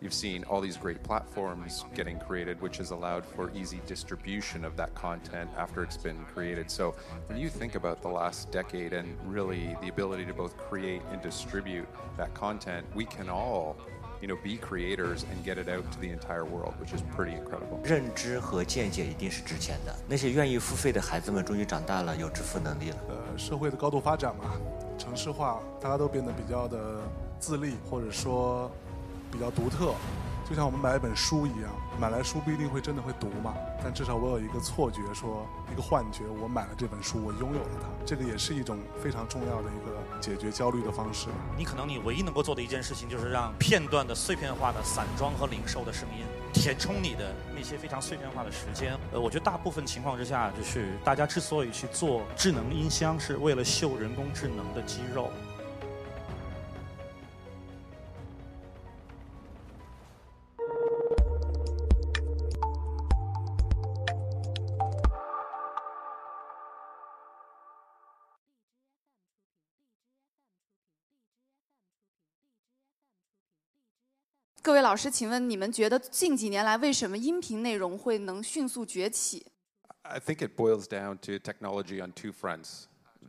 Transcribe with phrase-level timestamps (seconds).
[0.00, 4.76] you've seen all these great platforms getting created, which has allowed for easy distribution of
[4.76, 6.70] that content after it's been created.
[6.70, 6.94] So
[7.26, 11.20] when you think about the last decade and really the ability to both create and
[11.20, 13.76] distribute that content, we can all
[14.20, 17.36] you know, be creators and get it out to the entire world, which is pretty
[17.36, 17.78] incredible.
[17.84, 19.94] 认知和见解一定是值钱的。
[20.08, 22.96] 那些愿意付费的孩子们终于长大了，有支付能力了。
[23.08, 24.54] 呃，社会的高度发展嘛，
[24.98, 27.00] 城市化，大家都变得比较的
[27.38, 28.68] 自立，或者说
[29.30, 29.94] 比较独特。
[30.48, 41.28] 就像我们买一本书一样，买来书不一定会真的会读嘛，但至少我有一个错觉，说一个幻觉，我买了这本书，我拥有了它，这个也是一种非常重要的一个解决焦虑的方式。
[41.54, 46.24] 你可能你唯一能够做的一件事情，就是让片段的碎片化的散装和零售的声音
[46.54, 48.98] 填充你的那些非常碎片化的时间。
[49.12, 55.30] 呃，我觉得大部分情况之下，就是大家之所以去做智能音箱，是为了秀人工智能的肌肉。
[74.67, 79.45] 各位老师，请问你们觉得近几年来为什么音频内容会能迅速崛起？
[80.03, 82.85] I think it boils down to technology on two fronts.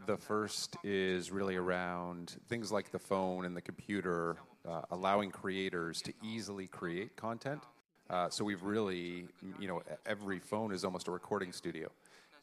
[0.07, 6.01] The first is really around things like the phone and the computer, uh, allowing creators
[6.03, 7.63] to easily create content.
[8.09, 9.27] Uh, so we've really,
[9.59, 11.89] you know, every phone is almost a recording studio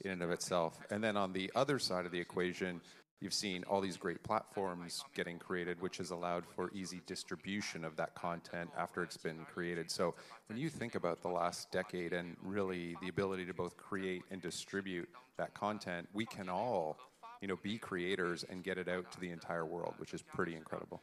[0.03, 0.79] in and of itself.
[0.89, 2.81] And then on the other side of the equation,
[3.19, 7.95] you've seen all these great platforms getting created, which has allowed for easy distribution of
[7.95, 9.91] that content after it's been created.
[9.91, 10.15] So
[10.47, 14.41] when you think about the last decade and really the ability to both create and
[14.41, 16.97] distribute that content, we can all,
[17.41, 20.55] you know, be creators and get it out to the entire world, which is pretty
[20.55, 20.99] incredible.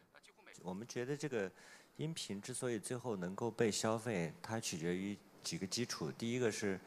[0.62, 1.48] 我们觉得这个
[1.98, 6.10] 音频之所以最后能够被消费，它取决于几个基础。
[6.10, 6.80] 第一个是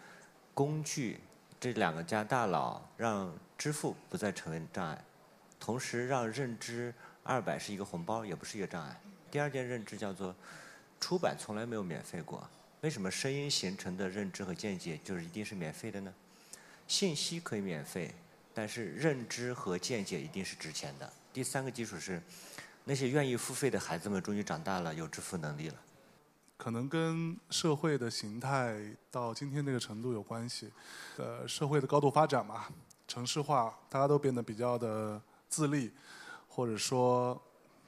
[0.54, 1.22] 工具，
[1.58, 5.06] 这两个加大佬让支付不再成为障碍。
[5.67, 6.95] 同时，让认知
[7.25, 9.01] 二百是一个红包，也不是一个障碍。
[9.33, 10.33] 第二件认知叫做，
[11.01, 12.49] 出版从来没有免费过。
[12.83, 16.15] 为什么声音形成的认知和见解就是一定是免费的呢？
[16.87, 18.15] 信息可以免费，
[18.55, 21.13] 但是认知和见解一定是值钱的。
[21.33, 22.23] 第三个基础是，
[22.85, 25.75] 那些愿意付费的孩子们终于长大了，有支付能力了。
[26.57, 28.79] 可能跟社会的形态
[29.11, 30.71] 到今天这个程度有关系。
[31.17, 32.67] 呃，社会的高度发展嘛，
[33.09, 35.21] 城市化，大家都变得比较的。
[35.49, 35.93] 自立，
[36.49, 37.41] 或者说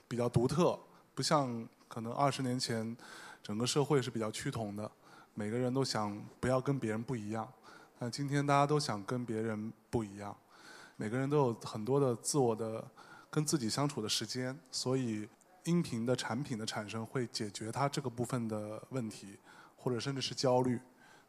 [0.06, 0.78] 比较独特，
[1.14, 2.96] 不像可能二十年前，
[3.42, 4.90] 整个社会是比较趋同的，
[5.34, 7.46] 每个人都想不要跟别人不一样。
[7.98, 10.36] 但今天大家都想跟别人不一样，
[10.96, 12.84] 每个人都有很多的自我的
[13.30, 15.28] 跟自己相处的时间，所以
[15.64, 19.36] 音频的产品的产生会解决它这个部分的问题，
[19.76, 20.78] 或者甚至是焦虑。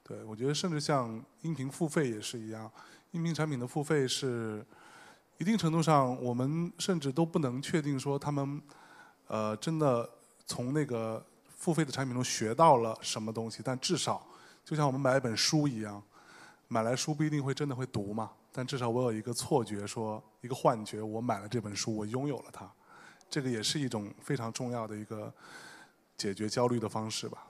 [0.04, 2.72] 对我觉得，甚至像音频付费也是一样，
[3.12, 4.66] 音频产品的付费是。
[5.40, 8.62] 一定程度上，我们甚至都不能确定说他们，
[9.28, 10.08] 呃，真的
[10.46, 13.62] 从那个付费的产品中学到了什么东西。
[13.64, 14.22] 但至少，
[14.66, 16.04] 就像我们买一本书一样，
[16.68, 18.30] 买来书不一定会真的会读嘛。
[18.52, 22.70] 但至少我有一个错觉，说一个幻觉，我买了这本书，我拥有了它。
[23.30, 25.34] 这个也是一种非常重要的一个
[26.18, 27.48] 解决焦虑的方式吧。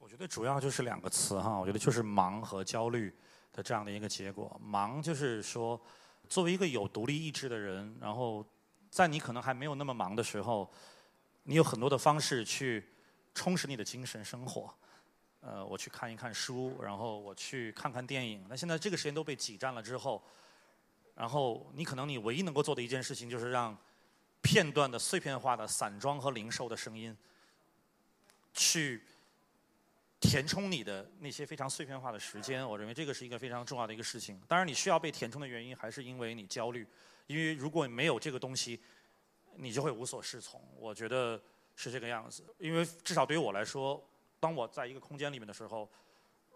[0.00, 3.14] 我觉得主要就是两个词哈，我觉得就是忙和焦虑
[3.52, 4.60] 的这样的一个结果。
[4.60, 5.80] 忙就是说。
[6.28, 8.44] 作为一个有独立意志的人，然后
[8.90, 10.70] 在你可能还没有那么忙的时候，
[11.44, 12.84] 你有很多的方式去
[13.34, 14.74] 充实你的精神生活。
[15.40, 18.46] 呃，我去看一看书，然后我去看看电影。
[18.48, 20.22] 那现在这个时间都被挤占了之后，
[21.14, 23.76] 然后你可能你唯一能够做的一件事情，就是让
[24.40, 27.16] 片段的碎片化的散装和零售的声音
[28.52, 29.02] 去。
[30.24, 34.40] 填充你的那些非常碎片化的时间，我认为这个是一个非常重要的一个事情。
[34.48, 36.86] 当然，你需要被填充的原因还是因为你焦虑，
[37.26, 38.80] 因为如果没有这个东西，
[39.56, 40.60] 你就会无所适从。
[40.76, 41.40] 我觉得
[41.76, 42.42] 是这个样子。
[42.58, 44.02] 因为至少对于我来说，
[44.40, 45.88] 当我在一个空间里面的时候，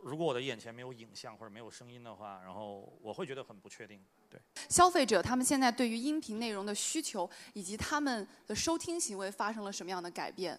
[0.02, 4.00] 如果我的眼前没有影像或者没有声音的话，然后我会觉得很不确定。
[4.30, 10.58] 对，消费者他们现在对于音频内容的需求以及他们的收听行为发生了什么样的改变？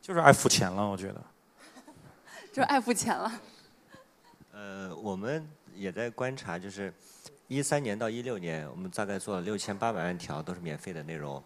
[0.00, 1.24] 就是爱付钱了，我觉得。
[2.52, 3.32] 就爱付钱了。
[4.52, 6.92] 呃，我们也在观察，就是
[7.48, 11.42] 一三年到一六年，我们大概做了六千八百万条都是免费的内容。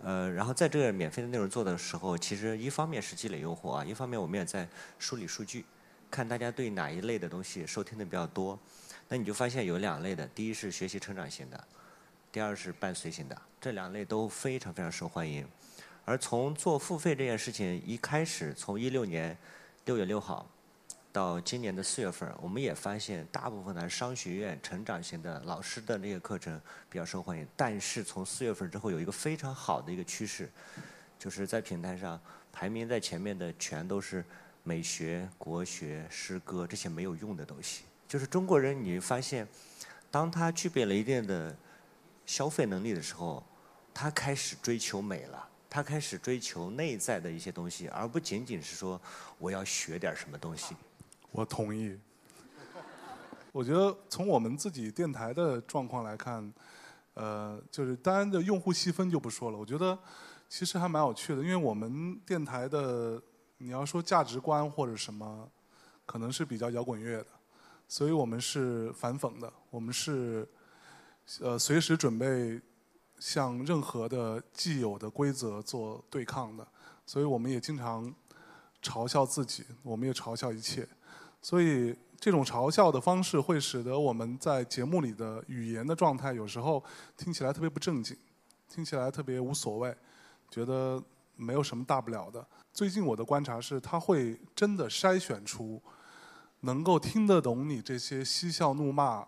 [0.00, 4.68] 呃，然后在这个免费的内容做的时候，其实一方面是积累用户啊，一方面我们也在
[4.98, 5.64] 梳理数据，
[6.10, 8.58] 看大家对哪一类的东西收听的比较多。
[9.08, 11.64] 那你就发现有两类的，第一是学习成长型的，
[12.32, 15.46] 第二是伴随型的，这两类都非常非常受欢迎。
[16.04, 19.38] 而从做付费这件事情一开始，从一六年
[19.84, 20.48] 六月六号
[21.12, 27.44] 到今年的四月份，我们也发现大部分的商学院、成长型的老师的那个课程比较受欢迎。
[27.56, 30.48] 但是从四月份之后，有一个非常好的一个趋势，
[31.18, 32.20] 就是在平台上
[32.52, 34.24] 排名在前面的全都是
[34.62, 37.82] 美学、国学、诗歌这些没有用的东西。
[38.06, 39.46] 就是中国人，你发现，
[40.12, 41.56] 当他具备了一定的
[42.24, 43.44] 消费能力的时候，
[43.92, 45.48] 他开始追求美了。
[45.72, 49.00] 他开始追求内在的一些东西，而不仅仅是说
[49.38, 50.76] 我要学点什么东西。
[51.30, 51.98] 我同意。
[53.52, 56.52] 我觉得从我们自己电台的状况来看，
[57.14, 59.56] 呃，就是当然的用户细分就不说了。
[59.56, 59.98] 我觉得
[60.46, 63.18] 其实还蛮有趣的，因为我们电台的
[63.56, 65.50] 你要说价值观或者什么，
[66.04, 67.28] 可能是比较摇滚乐的，
[67.88, 70.46] 所以我们是反讽的，我们是
[71.40, 72.60] 呃随时准备。
[73.22, 76.66] 向任何的既有的规则做对抗的，
[77.06, 78.12] 所以我们也经常
[78.82, 80.86] 嘲笑自己，我们也嘲笑一切。
[81.40, 86.82] 所以这种嘲笑的方式会使得我们在节目里的语言的状态有时候
[87.16, 88.16] 听起来特别不正经，
[88.68, 89.96] 听起来特别无所谓，
[90.50, 91.00] 觉得
[91.36, 92.44] 没有什么大不了的。
[92.72, 95.80] 最近我的观察是，他会真的筛选出
[96.62, 99.24] 能够听得懂你这些嬉笑怒骂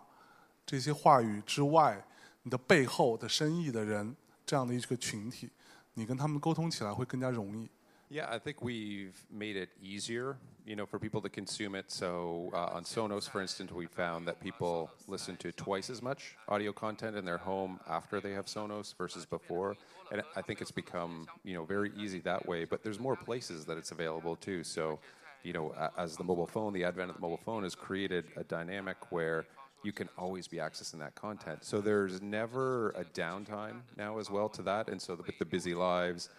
[0.65, 2.05] 这些话语之外。
[2.44, 4.16] 你的背后的深意的人，
[4.46, 5.50] 这样的一个群体，
[5.94, 7.68] 你跟他们沟通起来会更加容易。
[8.12, 10.34] Yeah, I think we've made it easier,
[10.64, 11.92] you know, for people to consume it.
[11.92, 16.34] So uh, on Sonos, for instance, we found that people listen to twice as much
[16.48, 19.76] audio content in their home after they have Sonos versus before,
[20.10, 22.64] and I think it's become, you know, very easy that way.
[22.64, 24.64] But there's more places that it's available too.
[24.64, 24.98] So,
[25.44, 28.42] you know, as the mobile phone, the advent of the mobile phone has created a
[28.42, 29.46] dynamic where
[29.85, 31.63] you can always be accessing that content.
[31.63, 34.89] So there's never a downtime now as well to that.
[34.89, 36.29] And so with the busy lives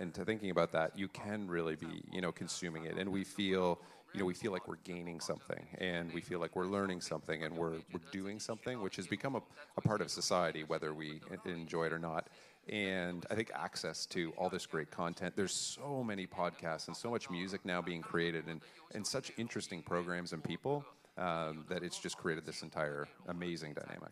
[0.00, 2.96] and to thinking about that, you can really be, you know, consuming it.
[2.96, 3.78] And we feel,
[4.14, 7.44] you know, we feel like we're gaining something and we feel like we're learning something
[7.44, 9.42] and we're, we're doing something, which has become a,
[9.76, 12.28] a part of society, whether we enjoy it or not.
[12.70, 15.36] And I think access to all this great content.
[15.36, 18.62] There's so many podcasts and so much music now being created and,
[18.94, 24.10] and such interesting programs and people um, that it's just created this entire amazing dynamic.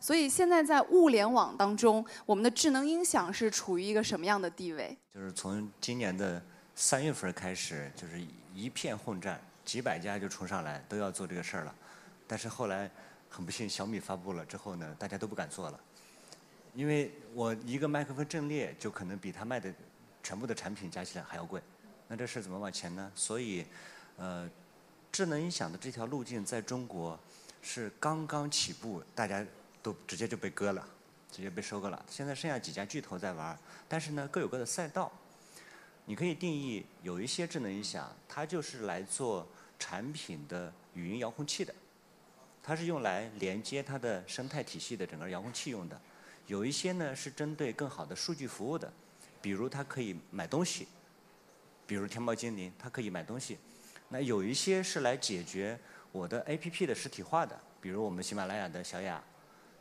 [0.00, 4.98] 所以现在在物联网当中，我们的智能音响是处于一个什么样的地位？
[5.14, 6.42] 就是从今年的
[6.74, 8.20] 三月份开始，就是
[8.52, 11.72] 一片混战，几百家就冲上来都要做这个事儿了。
[12.26, 12.90] 但是后来
[13.28, 15.78] 很不幸，小米发布了之后呢，大家都不敢做了，
[16.74, 19.72] 因为我一个麦克风阵列就可能比他卖的
[20.20, 21.62] 全部的产品加起来还要贵，
[22.08, 23.12] 那这事怎么往前呢？
[23.14, 23.64] 所以，
[24.16, 24.50] 呃。
[25.12, 27.20] 智能音响的这条路径在中国
[27.60, 29.46] 是刚刚起步，大家
[29.82, 30.88] 都直接就被割了，
[31.30, 32.02] 直接被收割了。
[32.08, 33.56] 现在剩下几家巨头在玩，
[33.86, 35.12] 但是呢各有各的赛道。
[36.06, 39.46] 你可以定义有一些智能音响，它就是来做
[39.78, 41.74] 产品的语音遥控器的，
[42.62, 46.00] 它是用来连接它的生态体系的整个遥控器用的。
[46.46, 48.90] 有一些呢是针对更好的数据服务的，
[49.42, 50.88] 比如它可以买东西，
[51.86, 53.58] 比如天猫精灵，它可以买东西。
[54.12, 55.78] 那有一些是来解决
[56.12, 59.20] 我的 APP 的实体化的，比如我们喜马拉雅的小雅。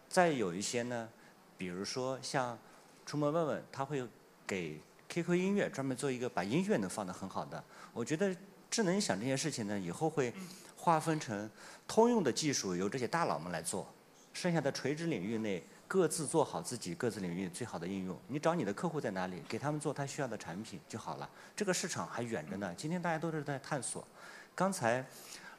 [0.07, 1.09] 再有一些呢，
[1.57, 2.57] 比如说像
[3.05, 4.01] 出门问问，他会
[4.47, 4.79] 给
[5.09, 7.61] QQ 音乐专门做一个把音乐能放得很好的。
[7.93, 8.33] 我觉得
[8.69, 10.33] 智能音响这件事情呢，以后会
[10.77, 11.49] 划分成
[11.85, 13.93] 通用的技术由这些大佬们来做，
[14.31, 15.61] 剩下的垂直领域内。
[15.91, 18.17] 各自做好自己各自领域最好的应用。
[18.29, 21.29] 你找你的客户在哪里，给他们做他需要的产品就好了。
[21.53, 22.73] 这个市场还远着呢。
[22.77, 24.07] 今天大家都是在探索。
[24.55, 25.05] 刚才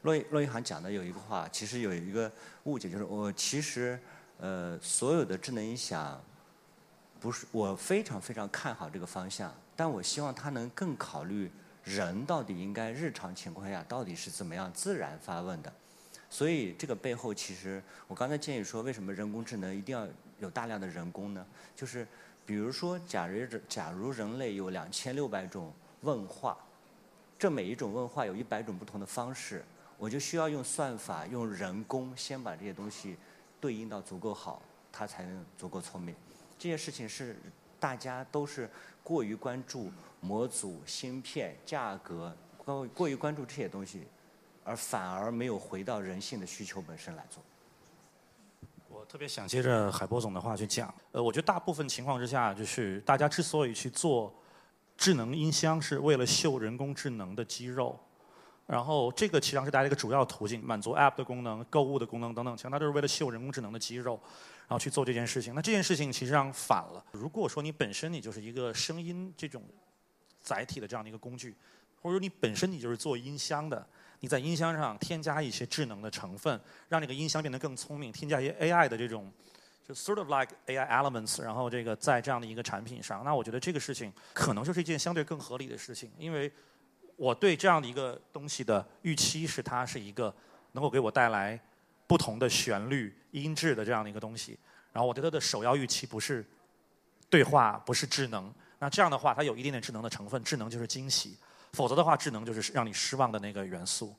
[0.01, 4.01] 骆骆一航讲的有一个话，其实有一个误解，就是我其实
[4.39, 6.19] 呃所有的智能音响
[7.21, 11.53] 不是我非常非常看好这个方向，但我希望它能更考虑
[11.85, 15.71] 人到底应该日常情况下到底是怎么样自然发问的。
[16.33, 20.09] 所以这个背后，其实我刚才建议说，为什么人工智能一定要
[20.39, 21.47] 有大量的人工呢？
[21.77, 22.09] 就是
[22.47, 25.71] 比如说，假如假如人类有两千六百种
[26.01, 26.57] 问话，
[27.39, 29.63] 这每一种问话有一百种不同的方式，
[29.99, 33.15] 我就需要用算法、用人工先把这些东西
[33.61, 36.15] 对应到足够好，它才能足够聪明。
[36.59, 37.37] 这些事情是
[37.79, 38.71] 大家都是
[39.05, 44.05] 过于关注模组、芯片、价格，过过于关注这些东西。
[44.65, 47.43] 而反而没有回到人性的需求本身来做。
[48.89, 54.33] 我特别想接着海波总的话去讲，呃，我觉得大部分情况之下，就是大家之所以去做
[54.97, 57.99] 智能音箱，是为了秀人工智能的肌肉，
[58.67, 64.21] 然后这个实际上是大家一个主要途径，满足 App 的功能、购物的功能等等，其实它都是为了秀人工智能的肌肉，
[64.69, 65.55] 然后去做这件事情。
[65.55, 67.05] 那这件事情其实上反了。
[67.13, 69.63] 如果说你本身你就是一个声音这种
[70.43, 71.55] 载体的这样的一个工具，
[72.01, 73.87] 或者说你本身你就是做音箱的，
[74.21, 79.33] 你在音箱上添加一些智能的成分，让这个音箱变得更聪明，添加一些 AI 的这种。
[79.85, 86.51] 就 sort of like AI elements，然后这个在这样的一个产品上，那我觉得这个事情可能就是一件相对更合理的事情，因为
[87.17, 90.33] 我对这样的一个东西的预期是它是一个
[90.71, 91.61] 能够给我带来
[92.07, 94.57] 不同的旋律音质的这样的一个东西，
[94.93, 96.47] 然后我对它的首要预期不是
[97.29, 101.38] 对话，不是智能，那这样的话它有一点点智能的成分，智能就是惊喜，
[101.74, 104.16] 否则的话智能就是让你失望的那个元素。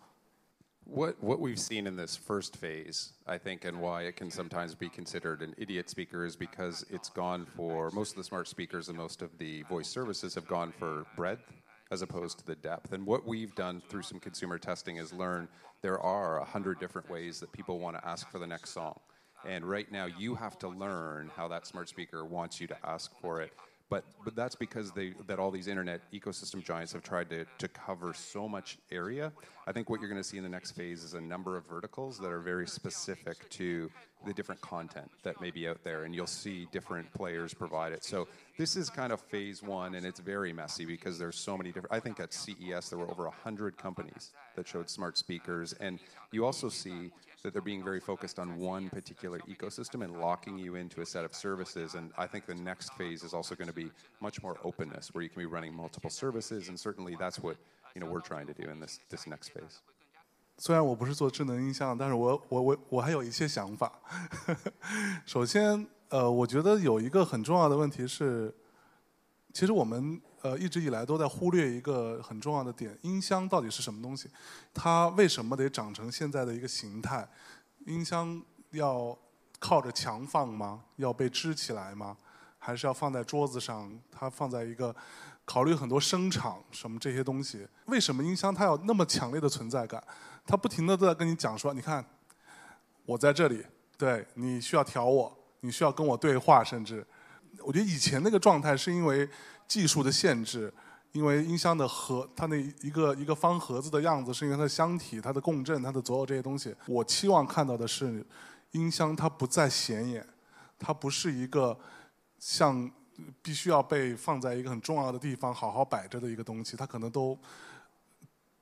[0.91, 4.75] What, what we've seen in this first phase, I think, and why it can sometimes
[4.75, 8.89] be considered an idiot speaker is because it's gone for most of the smart speakers
[8.89, 11.53] and most of the voice services have gone for breadth
[11.91, 12.93] as opposed to the depth.
[12.95, 15.47] And what we've done through some consumer testing is learn
[15.83, 18.99] there are a hundred different ways that people want to ask for the next song.
[19.47, 23.13] And right now, you have to learn how that smart speaker wants you to ask
[23.21, 23.53] for it
[23.94, 27.68] but but that's because they that all these internet ecosystem giants have tried to, to
[27.68, 29.32] cover so much area.
[29.68, 31.68] I think what you're going to see in the next phase is a number of
[31.68, 33.92] verticals that are very specific to
[34.26, 38.04] the different content that may be out there, and you'll see different players provide it.
[38.04, 41.72] So this is kind of phase one, and it's very messy because there's so many
[41.72, 41.94] different.
[41.94, 46.00] I think at CES there were over hundred companies that showed smart speakers, and
[46.32, 47.12] you also see
[47.43, 51.25] that they're being very focused on one particular ecosystem and locking you into a set
[51.25, 51.95] of services.
[51.95, 55.23] And I think the next phase is also going to be much more openness, where
[55.23, 57.57] you can be running multiple services, and certainly that's what
[57.95, 59.81] you know we're trying to do in this this next phase.
[60.61, 64.01] 虽然我不是做智能音箱，但是我我我我还有一些想法。
[65.25, 68.53] 首先，呃，我觉得有一个很重要的问题是，
[69.53, 74.30] 其实我们 呃一直以来都在忽略一个很重要的点：音箱到底是什么东西？
[74.74, 77.28] 它为什么得长成现在的一个形态？
[77.86, 79.18] 音箱要
[79.58, 80.84] 靠着墙放吗？
[80.98, 82.18] 要被支起来吗？
[82.60, 83.92] 还是要放在桌子上？
[84.12, 84.96] 它放在一个
[85.46, 87.68] 考虑很多声场什么这些东西？
[87.86, 90.04] 为什么音箱它有那么强烈的存在感？
[90.46, 92.06] 它不停的都在跟你讲说：“你看，
[93.06, 93.66] 我在这里，
[93.98, 97.06] 对你需要调我，你需要跟我对话。”甚至，
[97.60, 99.30] 我觉得以前那个状态是因为
[99.68, 100.74] 技术的限制，
[101.12, 106.76] 因为音箱的盒，它那一个一个方盒子的样子，是因为它的箱体、它的共振、它的所有这些东西。
[106.88, 108.26] 我期望看到的是，
[108.72, 110.26] 音箱它不再显眼，
[110.80, 111.78] 它不是一个
[112.40, 112.90] 像
[113.42, 117.38] 必须要被放在一个很重要的地方好好摆着的一个东西，它可能都。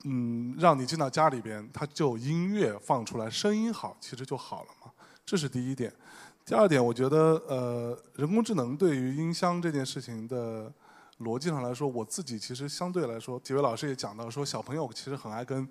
[0.04, 4.92] 嗯，让你进到家里边，它就音乐放出来，声音好，其实就好了嘛。
[5.24, 5.94] 这是第一点。
[6.46, 10.72] 第二点，我觉得呃，人工智能对于音箱这件事情的
[11.20, 15.68] 逻辑上来说，我自己其实相对来说，几位老师也讲到说，小朋友其实很爱跟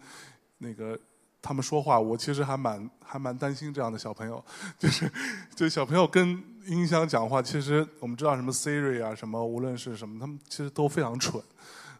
[0.59, 0.99] 那个
[1.43, 4.43] 他们说话，我其实还蛮还蛮担心这样的小朋友，
[4.79, 5.11] 就是
[5.55, 11.43] 就小朋友跟音箱讲话，其实我们知道什么 Siri 啊，什么无论是什么，他们其实都非常蠢。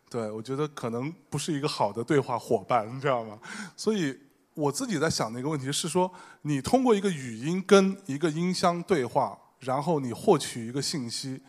[0.09, 3.39] 对，我觉得可能不是一个好的对话伙伴，你知道吗？
[3.77, 4.19] 所以
[4.61, 6.11] 我自己在想的一个问题是说，
[6.43, 11.41] 你通过一个语音跟一个音箱对话，然后你获取一个信息，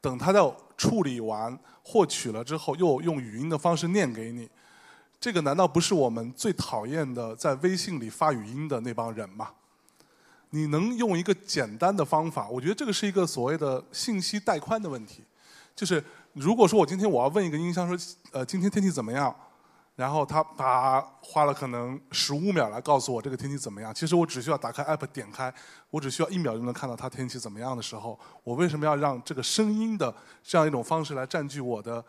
[0.00, 0.40] 等它在
[0.76, 4.48] 处理完、获取了之后，又用语音的方式念给你，
[5.18, 9.50] 这个难道不是我们最讨厌的在微信里发语音的那帮人吗？
[10.50, 15.24] 你能用一个简单的方法，我觉得这个是一个所谓的信息带宽的问题，
[15.74, 16.02] 就是。
[16.34, 19.34] 如果说我今天我要问一个音箱说，呃，今天天气怎么样？
[19.96, 23.94] 然后他把花了可能十五秒来告诉我这个天气怎么样。
[23.94, 25.52] 其实我只需要打开 app 点开，
[25.90, 32.04] 我只需要一秒就能看到它天气怎么样的时候，我为什么要让这个声音的这样一种方式来占据我的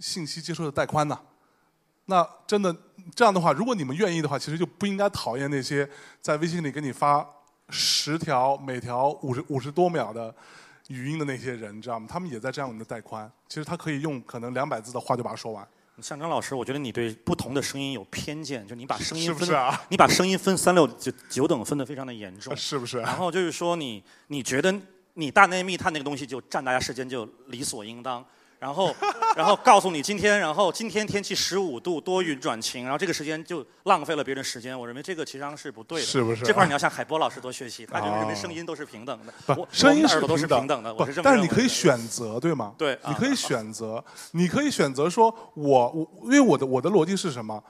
[0.00, 1.18] 信息接收的带宽呢？
[2.06, 2.74] 那真的
[3.14, 5.88] 这样的话，如果你们愿意的话，其实就不应该讨厌那些
[6.20, 7.24] 在微信里给你发
[7.70, 10.34] 十条每条五十五十多秒的。
[10.88, 12.06] 语音的那些人，知道吗？
[12.08, 13.28] 他们也在占用你的带宽。
[13.48, 15.66] 其实他可以用可能两百字的话就把它说完。
[16.02, 19.80] 向刚老师，我觉得你对不同的声音有偏见，就你把声音分，是啊？
[19.88, 22.98] 你把声音分三六九九等分的非常的严重， 是不是？
[22.98, 24.74] 然后就是说，你你觉得
[25.14, 28.24] 你大内密探那个东西就占大家时间就理所应当。
[28.58, 28.94] 然后，
[29.36, 34.78] 然后告诉你今天，然后今天天气十五度，多云转晴，然后这个时间就浪费了别人时间。
[34.78, 36.06] 我认为这个其实上是不对的。
[36.06, 36.44] 是不是？
[36.44, 39.54] 这块你要向海波老师多学习，他就认为声音都是平等的。
[39.56, 40.92] 我，声音耳朵都是平等的。
[40.94, 42.74] 我是这么但是你可以选择，对吗？
[42.78, 47.62] 对，你可以选择，你可以选择说，我我因为我的我的逻辑是什么？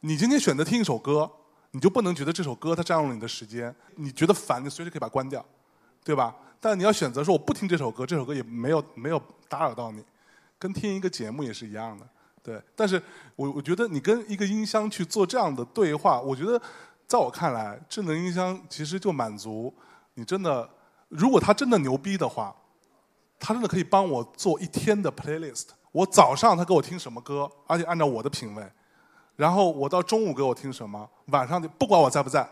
[0.00, 1.28] 你今天选择听一首歌，
[1.72, 5.44] 你就不能觉得这首歌它占用了你的时间，你觉得烦，你随时可以把它关掉，
[6.04, 6.32] 对吧？
[6.60, 10.04] 但你要选择说，我不听这首歌，这首歌也没有没有打扰到你。
[10.58, 12.06] 跟听一个节目也是一样的，
[12.42, 13.00] 对，但是
[13.36, 16.60] 我我觉得你跟一个音箱去做这样的对话，我觉得
[17.06, 19.72] 在我看来，智能音箱其实就满足
[20.14, 20.68] 你真的，
[21.08, 22.54] 如果它真的牛逼的话，
[23.38, 25.66] 它真的可以帮我做一天的 playlist。
[25.92, 28.70] 我早上他给我听什么歌，而且按照我的品味，
[29.36, 32.46] 然后我到中午给我听什么，晚上就不管我在不在，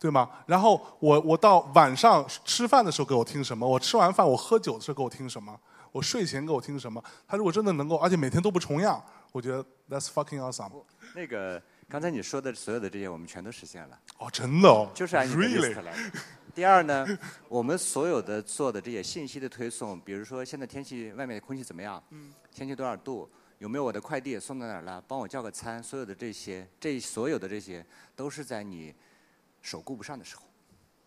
[0.00, 0.30] 对吗？
[0.46, 5.58] 然后我我到晚上吃饭的时候给我听什么，我吃完饭我喝酒的时候给我听什么。
[5.94, 7.00] 我睡前给我听什么？
[7.24, 10.84] 他如果真的能够，而且每天都不重样，我觉得 that's fucking awesome。
[11.14, 13.96] 那个刚才你说的所有的这些，我们全都实现了。
[14.18, 15.94] 哦，真的哦，就是按你的 list 来。
[16.52, 17.06] 第二呢，
[17.48, 22.02] 我们所有的做的这些信息的推送，比如说现在天气外面的空气怎么样？
[22.10, 22.34] 嗯。
[22.52, 23.30] 天气多少度？
[23.58, 25.00] 有没有我的快递送到哪儿了？
[25.06, 27.86] 帮我叫个餐，所有的这些，这所有的这些，
[28.16, 28.92] 都是在你
[29.62, 30.42] 手顾不上的时候。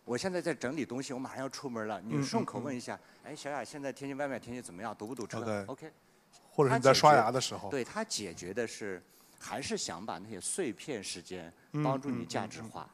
[0.08, 2.00] 我现在在整理东西，我马上要出门了。
[2.00, 4.96] 你顺口问一下，哎，小雅，现在天气外面天气怎么样？
[4.96, 5.92] 堵不堵车？OK。
[6.50, 7.68] 或者你在刷牙的时候。
[7.68, 9.02] 对他解决的是，
[9.38, 11.52] 还是想把那些碎片时间
[11.84, 12.88] 帮助你价值化，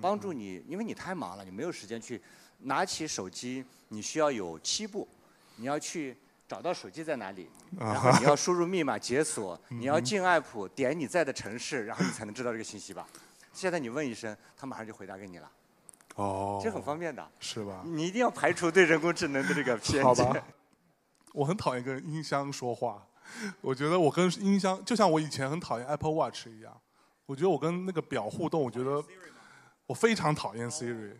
[0.00, 2.22] 帮助你，因为你太忙了，你没有时间去
[2.60, 3.64] 拿起手机。
[3.88, 5.08] 你需要有七步，
[5.56, 13.08] 你要去找到手机在哪里，然后你要输入密码解锁，你要进 app 点你在的城市，然后你才能知道这个信息吧。
[13.52, 15.50] 现在你问一声，他马上就回答给你了。
[16.16, 17.82] 哦，这很方便的，是吧？
[17.84, 20.04] 你一定要排除对人工智能的这个偏见。
[20.04, 20.44] 好吧，
[21.32, 23.06] 我很讨厌跟音箱说话。
[23.60, 26.76] 我觉得我跟音箱就像我以前很讨厌 Apple Watch 一样。
[27.26, 29.02] 我觉得我跟那个表互动，我觉得
[29.86, 31.12] 我非常讨厌 Siri。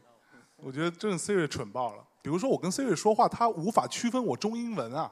[0.57, 2.05] 我觉得真的 Siri 蠢爆了。
[2.21, 5.11] 比如说我跟 Siri 说话，它无法区分我中英文啊。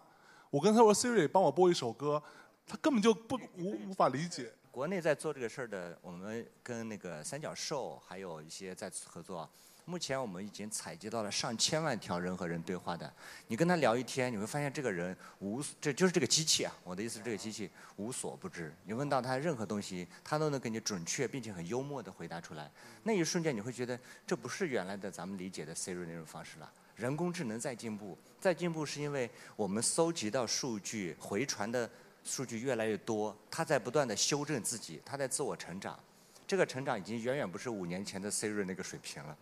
[0.50, 2.22] 我跟他说 Siri 帮我播一首歌，
[2.66, 4.52] 他根本就不无无法理解。
[4.78, 9.50] 国内在做这个事儿的，我们跟那个三角兽还有一些在合作。
[9.84, 13.12] 目前我们已经采集到了上千万条人和人对话的，
[13.48, 16.72] 你跟他聊一天，你会发现这个人无，这就是这个机器啊。
[16.84, 22.70] 我的意思是这个机器无所不知，你问到他任何东西，他都能给你准确并且很幽默的回答出来。
[23.02, 26.72] 那一瞬间你会觉得这不是原来的咱们理解的 Siri 那种方式了。
[26.94, 31.90] 人工智能在进步，在进步是因为我们搜集到数据回传的。
[32.27, 35.99] 数据越来越多，它在不断的修正自己，它在自我成长。
[36.45, 39.37] 这个成长已经远远不是五年前的 Siri 那个水平了。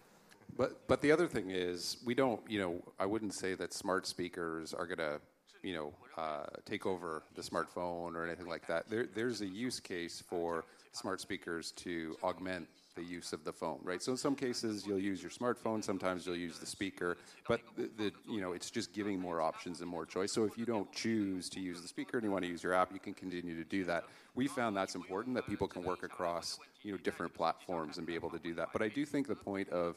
[0.58, 4.06] But but the other thing is, we don't, you know, I wouldn't say that smart
[4.06, 5.19] speakers are going to,
[5.62, 8.89] you know, uh, take over the smartphone or anything like that.
[8.89, 13.78] There, there's a use case for smart speakers to augment the use of the phone,
[13.82, 14.02] right?
[14.02, 17.90] So in some cases you'll use your smartphone, sometimes you'll use the speaker, but the,
[17.96, 20.32] the, you know it's just giving more options and more choice.
[20.32, 22.74] So if you don't choose to use the speaker and you want to use your
[22.74, 24.04] app, you can continue to do that.
[24.35, 28.14] We found that's important that people can work across you know different platforms and be
[28.14, 28.70] able to do that.
[28.72, 29.96] But I do think the point of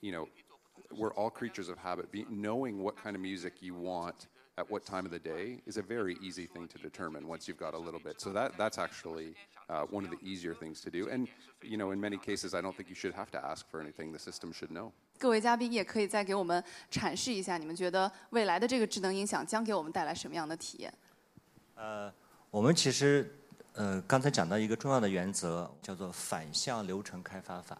[0.00, 0.28] you know
[0.90, 2.10] we're all creatures of habit.
[2.10, 4.26] Be, knowing what kind of music you want
[4.57, 7.57] at what time of the day is a very easy thing to determine once you've
[7.57, 8.19] got a little bit.
[8.19, 9.35] So that that's actually
[9.69, 11.07] uh, one of the easier things to do.
[11.09, 11.27] And
[11.61, 14.11] you know, in many cases, I don't think you should have to ask for anything.
[14.11, 14.91] The system should know.
[15.17, 20.93] 各位嘉宾也可以再给我们阐释一下，你们觉得未来的这个智能音响将给我们带来什么样的体验？
[21.75, 22.13] 呃，
[22.51, 23.33] 我们其实
[23.73, 27.77] 呃刚才讲到一个重要的原则，叫做反向流程开发法。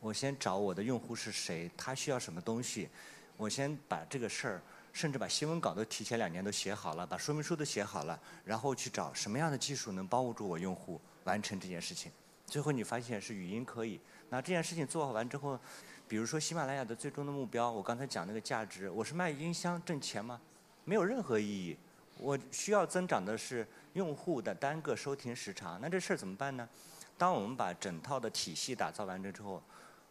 [0.00, 2.88] 我先找我的用户是谁，他需要什么东西，
[3.36, 4.62] 我先把这个事儿。
[4.93, 12.11] 甚至把新闻稿都提前两年都写好了，把说明书都写好了，然后去找什么样的技术能帮助我用户完成这件事情。
[12.45, 15.59] 最后你发现是语音可以，那这件事情做好完之后，
[16.07, 20.39] 比如说喜马拉雅的最终的目标，我刚才讲那个价值，我是卖音箱挣钱吗？
[20.85, 21.75] 没有任何意义。
[22.19, 25.81] 我需要增长的是用户的单个收听时长。
[25.81, 26.69] 那这事儿怎么办呢？
[27.17, 29.63] 当我们把整套的体系打造完成之后，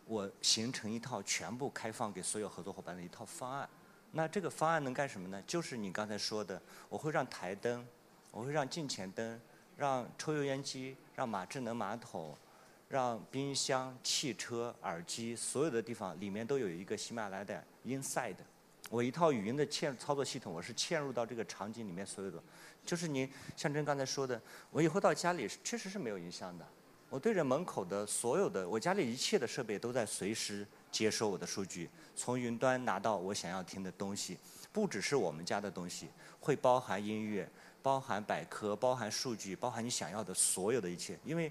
[0.07, 3.69] 我形成一套全部开放给所有合作伙伴的一套方案。
[4.15, 5.43] 那这个方案能干什么呢？
[5.47, 7.85] 就是你刚才说的，我会让台灯，
[8.31, 9.41] 我会让镜前灯，
[9.77, 12.37] 让抽油烟机，让马智能马桶，
[12.91, 18.37] 让冰箱、汽车、耳机，所有的地方里面都有一个喜马拉雅的 Inside。
[18.91, 22.39] 我一套语音的嵌操作系统，我是嵌入到这个场景里面所有的。
[22.85, 24.39] 就是你像真刚才说的，
[24.71, 26.67] 我以后到家里确实是没有影响的。
[27.09, 30.67] 我对着门口的所有的，我家里一切的设备都在随时。
[30.93, 34.39] 接收我的数据，从云端拿到我想要听的东西，
[34.71, 36.07] 不只是我们家的东西，
[36.39, 37.49] 会包含音乐，
[37.83, 41.19] 包含百科，包含数据，包含你想要的所有的一切。
[41.25, 41.51] 因为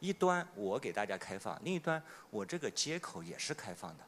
[0.00, 4.04] 一端我给大家开放，另一端我这个接口也是开放的。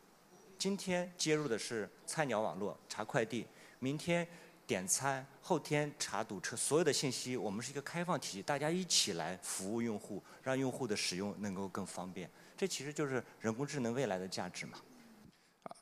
[0.59, 3.47] 今天接入的是菜鸟网络查快递，
[3.79, 4.27] 明天
[4.67, 12.29] 点餐，后天查堵车，所有的信息我们是一个开放体系，大家一起来服务用户，让用户的使用能够更方便。
[12.64, 14.78] 这其实就是人工智能未来的价值嘛。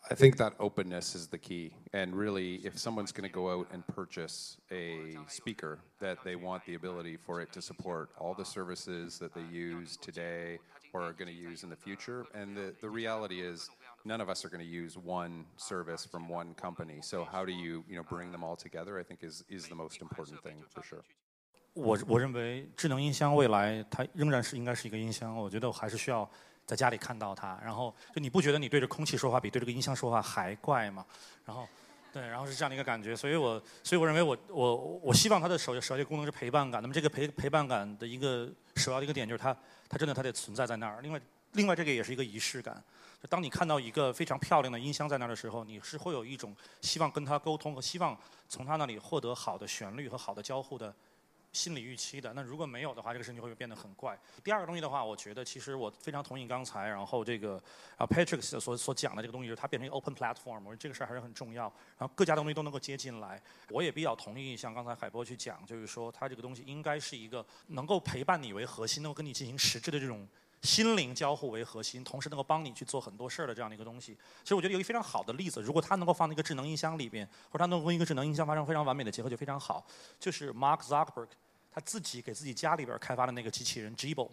[0.10, 1.74] I think that openness is the key.
[1.92, 6.64] And really, if someone's going to go out and purchase a speaker, that they want
[6.66, 10.60] the ability for it to support all the services that they use today
[10.94, 12.26] or are going to use in the future.
[12.34, 13.70] And the, the reality is,
[14.06, 17.02] none of us are going to use one service from one company.
[17.02, 18.98] So how do you, you know, bring them all together?
[18.98, 21.04] I think is is the most important thing for sure.
[21.74, 26.30] 我我认为智能音箱未来它仍然是应该是一个音箱，我觉得我还是需要
[26.67, 27.59] 在家里看到它。
[27.65, 31.05] 然后就你不觉得你对着空气说话比对这个音箱说话还怪吗？
[31.45, 31.69] 然后
[32.13, 33.17] 对，然后是这样的一个感觉。
[33.17, 36.83] 所以我所以我认为我我我希望它的首首要功能是陪伴感。
[36.83, 39.57] 那么这个陪陪伴感的一个首要的一个点就是它
[39.89, 41.01] 它真的它得存在在那儿。
[41.01, 41.21] 另外
[41.53, 42.83] 另外这个也是一个仪式感。
[43.23, 50.93] 就当你看到一个非常漂亮的音箱在那儿的时候，你是会有一种希望跟它沟通和希望从它那里获得好的旋律和好的交互的。
[51.53, 54.19] 心理预期的，那如果没有的话，这个事情就会变得很怪。
[54.43, 57.63] 第二个东西的话，我觉得其实我非常同意刚才，然后这个
[57.97, 61.65] 啊 Patrick 所所讲的这个东西，就是它变成一个 open platform，我觉得这个事儿还是很重要。
[61.99, 70.27] 然后各家东西都能够接进来，我也比较同意像刚才海波去讲，就是说它这个东西应该是一个能够陪伴你为核心，能够跟你进行实质的这种
[70.63, 74.17] 心灵交互为核心，同时能够帮你去做很多事儿的这样的一个东西。
[74.43, 79.85] 其实我觉得有一个非常好的例子，如果它能够放在一个智能音箱里边，或者它能够跟一个智能音箱发生非常完美的结合，就非常好。
[80.19, 81.29] 就是 Mark Zuckerberg。
[81.75, 84.29] 他自己给自己家里边开发的那个机器人 Jibo，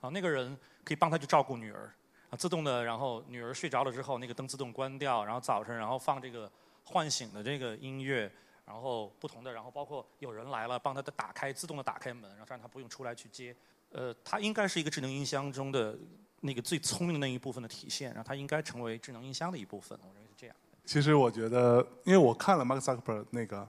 [0.00, 1.94] 啊，那个人可以帮他去照顾女儿，
[2.30, 6.50] 啊，自动的，然后女儿睡着了之后，那个灯自动关掉，然后早晨然后放这个
[6.82, 8.28] 唤醒的这个音乐，
[8.66, 13.54] 然后不同的，然后包括有人来了，帮他的打开自动的打开门，然后让他不用出来去接，
[13.92, 15.96] 呃，它应该是一个智能音箱中的
[16.40, 20.56] 那个最聪明的那一部分的体现，然后它应该成为智能音箱的一部分，我认为是这样。
[20.84, 23.68] 其实我觉得，因为我看了 Mark Zuckerberg 那个。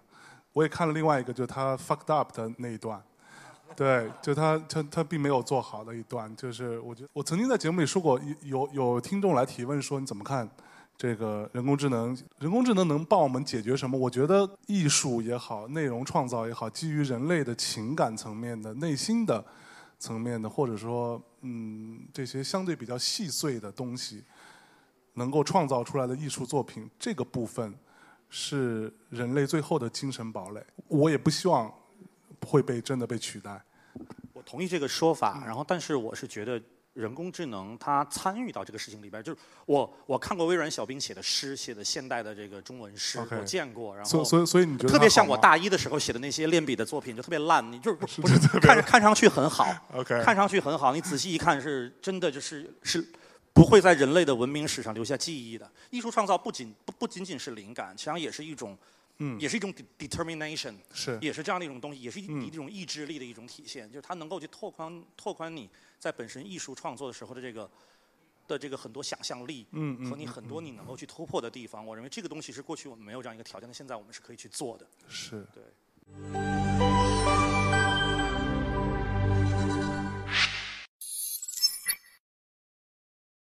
[0.52, 3.00] 我也看了另外一个，就是他 fucked up 的那一段，
[3.76, 10.50] 对，就他他他并没有做好的一段，就是我觉得我曾经在节目里说过，有有听众来提问说你怎么看
[10.98, 12.18] 这个人工智能？
[12.40, 13.96] 人工智能能帮我们解决什么？
[13.96, 19.46] 我觉得艺术也好，内容创造也好，基于人类的情感层面的、内心的
[20.00, 24.24] 层面的，或者说嗯这些相对比较细碎的东西，
[25.14, 27.78] 能够创造出来的艺术作品，这个部分。
[28.32, 31.74] 是人类最后的精神堡垒，我也不希望
[32.46, 33.60] 会被真的被取代。
[34.34, 36.62] 我同意这个说法，然后但是我是觉得
[36.94, 53.06] 人工智能它参与到这个事情里边，就是我我看过微软小兵写的诗，写的现代的这个中文诗，我见过，然后所以所以你觉得特别像我大一的时候写的那些练笔的作品，就特别烂，你就是不 是看看上去很好，OK，，看上去很好，你仔细一看是真的就是是。
[53.52, 55.70] 不会在人类的文明史上留下记忆的。
[55.90, 58.78] 艺术创造不仅不不仅仅是灵感，实际上也是一种，
[59.18, 63.90] 嗯，也是一种 determination，是，也是这样的一种东西，也是一一种意志力的一种体现。
[63.92, 65.68] 就是它能够去拓宽拓宽你
[66.00, 67.70] 在本身艺术创作的时候的这个
[68.48, 71.86] 的这个很多想象力，嗯和你很多你能够去突破的地方。
[71.86, 74.88] 我认为这个东西是过去我们没有这样一个条件的，现在我们是可以去做的。
[75.08, 75.46] 是。
[75.54, 76.79] 对。